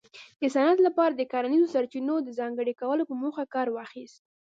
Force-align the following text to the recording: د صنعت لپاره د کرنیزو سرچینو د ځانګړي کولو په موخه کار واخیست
د 0.41 0.43
صنعت 0.53 0.79
لپاره 0.87 1.13
د 1.15 1.21
کرنیزو 1.31 1.71
سرچینو 1.73 2.15
د 2.21 2.29
ځانګړي 2.39 2.73
کولو 2.81 3.03
په 3.09 3.15
موخه 3.21 3.43
کار 3.55 3.67
واخیست 3.71 4.19